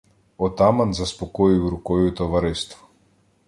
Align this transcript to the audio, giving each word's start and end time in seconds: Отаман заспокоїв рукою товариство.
Отаман 0.37 0.93
заспокоїв 0.93 1.67
рукою 1.67 2.11
товариство. 2.11 2.87